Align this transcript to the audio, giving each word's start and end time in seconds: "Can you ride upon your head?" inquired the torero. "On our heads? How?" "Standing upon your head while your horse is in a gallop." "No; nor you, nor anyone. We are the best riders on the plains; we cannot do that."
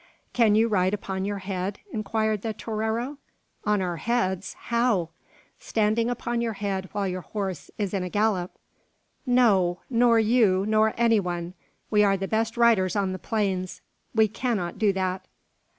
"Can 0.33 0.55
you 0.55 0.67
ride 0.67 0.95
upon 0.95 1.25
your 1.25 1.37
head?" 1.37 1.77
inquired 1.93 2.41
the 2.41 2.53
torero. 2.55 3.19
"On 3.65 3.83
our 3.83 3.97
heads? 3.97 4.55
How?" 4.55 5.09
"Standing 5.59 6.09
upon 6.09 6.41
your 6.41 6.53
head 6.53 6.89
while 6.91 7.07
your 7.07 7.21
horse 7.21 7.69
is 7.77 7.93
in 7.93 8.01
a 8.01 8.09
gallop." 8.09 8.51
"No; 9.27 9.81
nor 9.91 10.17
you, 10.19 10.65
nor 10.67 10.95
anyone. 10.97 11.53
We 11.91 12.03
are 12.03 12.17
the 12.17 12.27
best 12.27 12.57
riders 12.57 12.95
on 12.95 13.11
the 13.11 13.19
plains; 13.19 13.81
we 14.15 14.27
cannot 14.27 14.79
do 14.79 14.91
that." 14.93 15.27